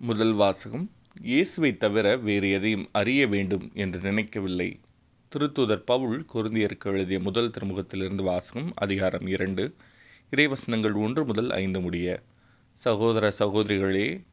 முதல் 0.00 0.32
வாசகம் 0.32 0.90
இயேசுவை 1.22 1.76
தவிர 1.76 2.16
வேறு 2.16 2.50
எதையும் 2.50 2.88
அறிய 2.92 3.26
வேண்டும் 3.26 3.70
என்று 3.74 4.00
நினைக்கவில்லை. 4.00 4.80
திருத்தூதர் 5.32 5.84
பவுல் 5.84 6.26
குருந்தியருக்கு 6.34 6.84
எழுதிய 6.84 7.20
முதல் 7.20 7.50
திருமுகத்திலிருந்து 7.50 8.22
வாசகம் 8.22 8.72
அதிகாரம் 8.74 9.26
இரண்டு 9.26 9.74
இறைவசனங்கள் 10.32 10.96
ஒன்று 10.96 11.24
முதல் 11.24 11.50
ஐந்து 11.50 11.80
முடிய 11.80 12.22
சகோதர 12.72 13.32
சகோதரிகளே 13.38 14.24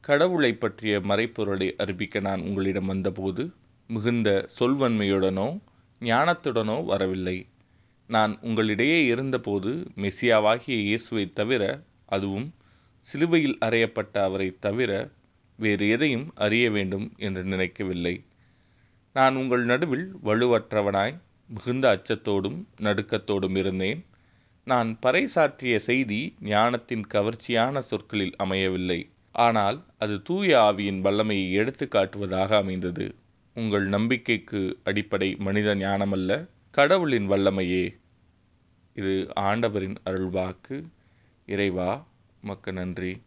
கடவுளை 0.00 0.54
பற்றிய 0.54 1.00
மறைப்பொருளை 1.00 1.74
அறிவிக்க 1.76 2.20
நான் 2.20 2.40
உங்களிடம் 2.40 2.86
வந்தபோது 2.86 3.50
மிகுந்த 3.86 4.48
சொல்வன்மையுடனோ 4.60 5.58
ஞானத்துடனோ 6.00 6.84
வரவில்லை. 6.84 7.46
நான் 8.06 8.38
உங்களிடையே 8.42 9.06
இருந்தபோது 9.06 9.86
மெசியாவாகிய 9.96 10.80
இயேசுவை 10.80 11.32
தவிர 11.32 11.62
அதுவும் 12.06 12.48
சிலுவையில் 13.02 13.58
அறையப்பட்ட 13.64 14.22
அவரை 14.22 14.56
தவிர 14.60 15.10
வேறு 15.58 15.88
எதையும் 15.88 16.32
அறிய 16.34 16.70
வேண்டும் 16.70 17.12
என்று 17.16 17.44
நினைக்கவில்லை. 17.44 18.24
நான் 19.12 19.36
உங்கள் 19.36 19.64
நடுவில் 19.64 20.06
வலுவற்றவனாய் 20.24 21.16
மிகுந்த 21.48 21.86
அச்சத்தோடும் 21.94 22.58
நடுக்கத்தோடும் 22.80 23.56
இருந்தேன். 23.56 24.00
நான் 24.66 24.98
பறைசாற்றிய 25.06 25.76
செய்தி 25.76 26.36
ஞானத்தின் 26.40 27.04
கவர்ச்சியான 27.14 27.78
சொற்களில் 27.78 28.36
அமையவில்லை. 28.36 29.10
ஆனால் 29.32 29.84
அது 29.98 30.22
தூய 30.22 30.58
ஆவியின் 30.58 31.00
வல்லமையை 31.00 31.52
எடுத்து 31.52 31.88
காட்டுவதாக 31.90 32.56
அமைந்தது. 32.56 33.14
உங்கள் 33.56 33.86
நம்பிக்கைக்கு 33.86 34.80
அடிப்படை 34.84 35.34
மனித 35.38 35.74
ஞானமல்ல 35.74 36.48
கடவுளின் 36.70 37.30
வல்லமையே. 37.30 37.84
இது 38.96 39.14
ஆண்டவரின் 39.34 39.96
அருள்வாக்கு. 40.06 40.76
இறைவா 41.46 41.90
மக்க 42.42 42.70
நன்றி. 42.70 43.22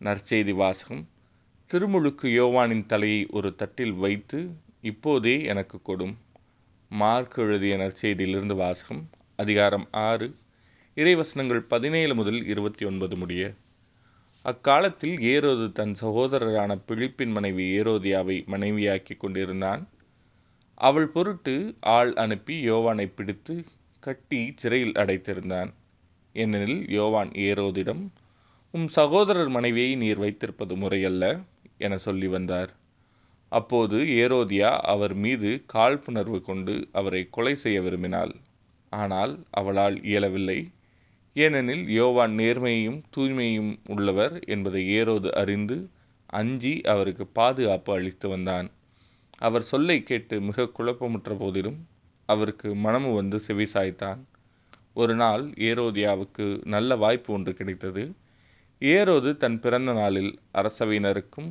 நற்செய்தி 0.00 0.54
வாசகம். 0.54 1.08
திருமுழுக்கு 1.66 2.22
யோவானின் 2.22 2.86
தலையை 2.86 3.26
ஒரு 3.30 3.54
தட்டில் 3.54 3.92
வைத்து 3.92 4.50
இப்போதே 4.80 5.44
எனக்கு 5.44 5.80
கொடும். 5.84 6.14
மார்க் 6.88 7.38
எழுதிய 7.38 7.76
நற்செய்தியிலிருந்து 7.76 8.56
வாசகம் 8.56 9.08
அதிகாரம் 9.36 9.88
ஆறு 9.90 10.34
இறைவசனங்கள் 10.94 11.60
பதினேழு 11.60 12.14
முதல் 12.14 12.46
இருபத்தி 12.46 12.86
ஒன்பது 12.86 13.16
முடிய. 13.16 13.52
அக்காலத்தில் 14.42 15.16
ஏரோது 15.16 15.72
தன் 15.72 15.94
சகோதரரான 16.00 16.78
பிழிப்பின் 16.88 17.32
மனைவி 17.32 17.78
ஏரோதியாவை 17.78 18.44
மனைவியாக்கி 18.46 19.16
கொண்டிருந்தான். 19.16 19.88
அவள் 20.74 21.06
பொருட்டு 21.06 21.74
ஆள் 21.80 22.12
அனுப்பி 22.12 22.70
யோவானை 22.70 23.12
பிடித்து 23.14 23.64
கட்டி 24.00 24.52
சிறையில் 24.56 24.92
அடைத்திருந்தான். 24.92 25.72
ஏனெனில் 26.32 26.90
யோவான் 26.90 27.30
ஏரோதிடம் 27.30 28.08
உம் 28.74 28.88
சகோதரர் 28.88 29.48
மனைவியை 29.48 29.94
நீர் 29.94 30.18
வைத்திருப்பது 30.18 30.76
முறையல்ல 30.76 31.24
என 31.78 31.96
சொல்லி 31.96 32.26
வந்தார். 32.26 32.70
அப்போது 33.48 33.96
ஏரோதியா 34.04 34.70
அவர் 34.76 35.14
மீது 35.14 35.64
காழ்ப்புணர்வு 35.74 36.40
கொண்டு 36.40 36.88
அவரை 36.92 37.28
கொலை 37.30 37.54
செய்ய 37.54 37.80
விரும்பினாள். 37.80 38.34
ஆனால் 38.90 39.44
அவளால் 39.50 40.02
இயலவில்லை. 40.02 40.70
ஏனெனில் 41.34 41.88
யோவான் 41.88 42.34
நேர்மையும் 42.38 43.02
தூய்மையும் 43.16 43.78
உள்ளவர் 43.86 44.44
என்பதை 44.46 44.82
ஏரோது 44.94 45.30
அறிந்து 45.30 45.88
அஞ்சி 46.26 46.80
அவருக்கு 46.80 47.26
பாதுகாப்பு 47.26 47.92
அளித்து 47.92 48.28
வந்தான். 48.28 48.70
அவர் 49.38 49.62
சொல்லை 49.62 50.02
கேட்டு 50.02 50.40
மிக 50.40 50.68
குழப்பமுற்ற 50.78 51.38
போதிலும் 51.38 51.78
அவருக்கு 52.28 52.74
மனமு 52.74 53.14
வந்து 53.14 53.40
செவிசாய்த்தான் 53.48 54.20
ஒரு 54.94 55.14
நாள் 55.14 55.46
ஏரோதியாவுக்கு 55.68 56.64
நல்ல 56.64 56.96
வாய்ப்பு 56.96 57.32
ஒன்று 57.32 57.54
கிடைத்தது. 57.54 58.12
ஏரோது 58.92 59.36
தன் 59.36 59.60
பிறந்த 59.60 59.92
நாளில் 59.92 60.38
அரசவையினருக்கும் 60.54 61.50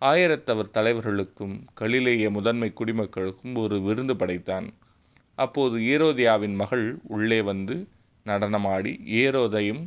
ஆயிரத்தவர் 0.00 0.70
தலைவர்களுக்கும் 0.70 1.54
கலிலேய 1.74 2.30
முதன்மை 2.30 2.72
குடிமக்களுக்கும் 2.80 3.54
ஒரு 3.54 3.76
விருந்து 3.80 4.16
படைத்தான். 4.16 4.66
அப்போது 5.38 5.76
ஏரோதியாவின் 5.78 6.54
மகள் 6.54 6.98
உள்ளே 7.04 7.40
வந்து 7.40 7.88
நடனமாடி 8.26 8.92
ஏரோதையும் 9.22 9.82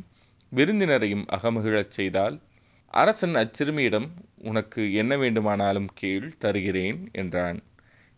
விருந்தினரையும் 0.56 1.24
அகமகிழச் 1.36 1.96
செய்தால் 1.98 2.40
அரசன் 2.94 3.34
அச்சிறுமியிடம் 3.34 4.08
உனக்கு 4.42 4.94
என்ன 4.94 5.16
வேண்டுமானாலும் 5.16 5.88
கீழ் 5.94 6.28
தருகிறேன் 6.38 7.08
என்றான். 7.12 7.60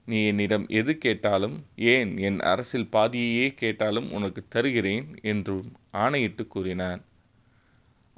நீ 0.06 0.27
என்னிடம் 0.27 0.66
எது 0.69 0.99
கேட்டாலும் 0.99 1.56
ஏன் 1.77 2.19
என் 2.19 2.41
அரசில் 2.53 2.91
பாதியையே 2.93 3.55
கேட்டாலும் 3.55 4.12
உனக்கு 4.12 4.43
தருகிறேன் 4.49 5.06
என்றும் 5.22 5.69
ஆணையிட்டு 5.91 6.47
கூறினான். 6.47 7.00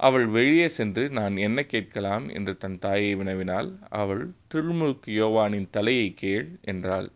அவள் 0.03 0.25
வெளியே 0.27 0.67
சென்று 0.67 1.09
நான் 1.09 1.35
என்ன 1.37 1.59
கேட்கலாம்? 1.63 2.25
என்று 2.29 2.53
தன் 2.57 2.79
தாயை 2.79 3.15
வினவினாள். 3.15 3.69
அவள் 3.89 4.23
திருமுழுக்கு 4.47 5.09
யோவானின் 5.21 5.69
தலையை 5.69 6.13
கேள் 6.13 6.47
என்றாள். 6.61 7.09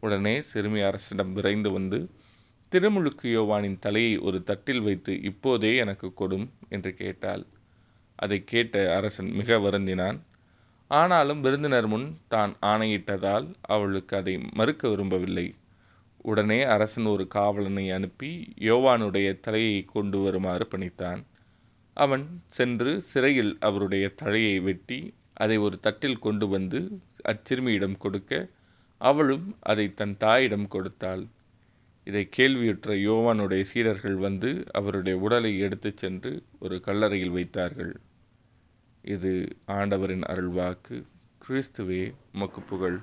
உடனே 0.00 0.34
சிறுமி 0.42 0.80
அரசிடம் 0.80 1.32
விரைந்து 1.32 1.70
வந்து 1.72 1.98
திருமுழுக்கு 2.72 3.26
யோவானின் 3.28 3.78
தலையை 3.78 4.14
ஒரு 4.18 4.38
தட்டில் 4.42 4.80
வைத்து 4.80 5.12
இப்போதே 5.22 5.70
எனக்கு 5.76 6.08
கொடும் 6.20 6.46
என்று 6.68 6.90
கேட்டாள். 6.94 7.44
அதை 8.18 8.38
கேட்ட 8.44 8.82
அரசன் 8.96 9.30
மிக 9.30 9.58
வருந்தினான். 9.58 10.18
ஆனாலும் 10.90 11.40
விருந்தினர் 11.40 11.86
முன் 11.86 12.08
தான் 12.28 12.52
ஆணையிட்டதால் 12.62 13.46
அவளுக்கு 13.66 14.16
அதை 14.16 14.34
மறுக்க 14.52 14.88
விரும்பவில்லை. 14.88 15.46
உடனே 16.24 16.62
அரசன் 16.74 17.04
ஒரு 17.04 17.24
காவலனை 17.28 17.86
அனுப்பி 17.90 18.30
யோவானுடைய 18.60 19.28
தலையை 19.40 19.78
கொண்டு 19.84 20.18
வருமாறு 20.18 20.66
பணித்தான். 20.70 21.22
அவன் 21.94 22.42
சென்று 22.46 23.00
சிறையில் 23.00 23.56
அவருடைய 23.60 24.08
தலையை 24.08 24.60
வெட்டி 24.60 25.14
அதை 25.34 25.56
ஒரு 25.56 25.80
தட்டில் 25.80 26.18
கொண்டு 26.18 26.48
வந்து 26.48 26.98
அச்சிறுமியிடம் 27.24 27.98
கொடுக்க 27.98 28.48
அவளும் 28.98 29.56
அதை 29.60 29.94
தன் 29.94 30.16
தாயிடம் 30.16 30.68
கொடுத்தாள். 30.68 31.26
இதை 32.04 32.28
கேள்வியுற்ற 32.28 32.94
யோவானுடைய 32.94 33.60
சீடர்கள் 33.60 34.14
வந்து 34.14 34.64
அவருடைய 34.72 35.18
உடலை 35.18 35.58
எடுத்துச் 35.58 35.96
சென்று 35.96 36.42
ஒரு 36.58 36.80
கல்லறையில் 36.80 37.30
வைத்தார்கள். 37.30 38.00
இது 39.02 39.56
ஆண்டவரின் 39.66 40.22
அருள்வாக்கு. 40.22 41.02
கிறிஸ்துவே 41.48 42.14
மக்கு 42.32 42.60
புகழ் 42.60 43.00